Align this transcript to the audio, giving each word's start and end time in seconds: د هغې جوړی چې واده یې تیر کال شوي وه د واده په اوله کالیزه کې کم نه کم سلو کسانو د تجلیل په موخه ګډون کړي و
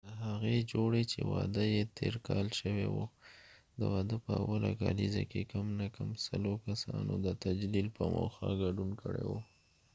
د 0.07 0.11
هغې 0.25 0.57
جوړی 0.73 1.03
چې 1.11 1.19
واده 1.31 1.63
یې 1.73 1.83
تیر 1.97 2.15
کال 2.27 2.47
شوي 2.59 2.87
وه 2.95 3.05
د 3.79 3.81
واده 3.93 4.17
په 4.25 4.31
اوله 4.43 4.69
کالیزه 4.81 5.23
کې 5.31 5.41
کم 5.51 5.65
نه 5.79 5.87
کم 5.95 6.09
سلو 6.25 6.53
کسانو 6.65 7.13
د 7.25 7.27
تجلیل 7.43 7.87
په 7.97 8.03
موخه 8.15 8.47
ګډون 8.61 8.89
کړي 9.01 9.23
و 9.29 9.33